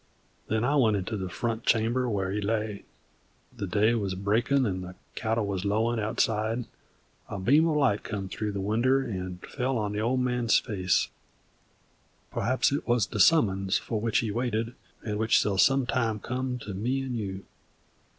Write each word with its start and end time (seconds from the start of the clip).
Then 0.47 0.63
I 0.63 0.75
went 0.77 0.97
into 0.97 1.15
the 1.15 1.29
front 1.29 1.63
chamber 1.63 2.09
where 2.09 2.31
he 2.31 2.41
lay. 2.41 2.85
The 3.55 3.67
day 3.67 3.93
wuz 3.93 4.15
breakin'; 4.15 4.63
the 4.63 4.95
cattle 5.13 5.45
wuz 5.45 5.63
lowin' 5.63 5.99
outside; 5.99 6.65
a 7.29 7.37
beam 7.37 7.67
of 7.67 7.75
light 7.77 8.03
come 8.03 8.27
through 8.27 8.53
the 8.53 8.59
winder 8.61 9.03
and 9.03 9.39
fell 9.45 9.77
on 9.77 9.91
the 9.91 9.99
Old 9.99 10.19
Man's 10.19 10.57
face, 10.57 11.09
perhaps 12.31 12.71
it 12.71 12.87
wuz 12.87 13.01
the 13.11 13.19
summons 13.19 13.77
for 13.77 14.01
which 14.01 14.17
he 14.25 14.31
waited 14.31 14.73
and 15.05 15.19
which 15.19 15.37
shall 15.37 15.59
some 15.59 15.85
time 15.85 16.17
come 16.19 16.57
to 16.57 16.73
me 16.73 17.03
'nd 17.03 17.15
you. 17.17 17.45